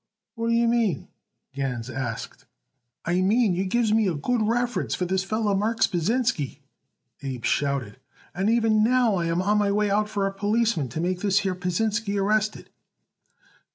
"What 0.33 0.47
do 0.47 0.55
you 0.55 0.67
mean?" 0.67 1.09
Gans 1.53 1.87
asked. 1.87 2.47
"I 3.05 3.21
mean 3.21 3.53
you 3.53 3.65
gives 3.65 3.93
me 3.93 4.07
a 4.07 4.15
good 4.15 4.41
reference 4.41 4.95
for 4.95 5.05
this 5.05 5.23
feller 5.23 5.53
Marks 5.53 5.85
Pasinsky," 5.85 6.63
Abe 7.21 7.45
shouted. 7.45 7.97
"And 8.33 8.49
even 8.49 8.83
now 8.83 9.13
I 9.17 9.27
am 9.27 9.43
on 9.43 9.59
my 9.59 9.71
way 9.71 9.91
out 9.91 10.09
for 10.09 10.25
a 10.25 10.33
policeman 10.33 10.89
to 10.89 11.01
make 11.01 11.19
this 11.21 11.41
here 11.45 11.53
Pasinsky 11.53 12.17
arrested." 12.17 12.71